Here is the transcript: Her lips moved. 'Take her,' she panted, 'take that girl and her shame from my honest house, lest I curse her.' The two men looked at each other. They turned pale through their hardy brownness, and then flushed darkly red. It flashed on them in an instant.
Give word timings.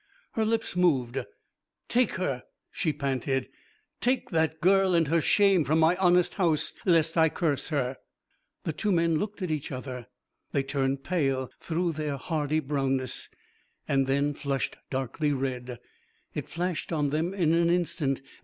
Her 0.31 0.43
lips 0.45 0.75
moved. 0.75 1.19
'Take 1.87 2.13
her,' 2.13 2.41
she 2.71 2.91
panted, 2.91 3.49
'take 3.99 4.31
that 4.31 4.59
girl 4.59 4.95
and 4.95 5.07
her 5.09 5.21
shame 5.21 5.63
from 5.63 5.77
my 5.77 5.95
honest 5.97 6.33
house, 6.33 6.73
lest 6.87 7.19
I 7.19 7.29
curse 7.29 7.67
her.' 7.67 7.97
The 8.63 8.73
two 8.73 8.91
men 8.91 9.19
looked 9.19 9.43
at 9.43 9.51
each 9.51 9.71
other. 9.71 10.07
They 10.53 10.63
turned 10.63 11.03
pale 11.03 11.51
through 11.59 11.91
their 11.91 12.17
hardy 12.17 12.61
brownness, 12.61 13.29
and 13.87 14.07
then 14.07 14.33
flushed 14.33 14.75
darkly 14.89 15.33
red. 15.33 15.77
It 16.33 16.49
flashed 16.49 16.91
on 16.91 17.11
them 17.11 17.35
in 17.35 17.53
an 17.53 17.69
instant. 17.69 18.23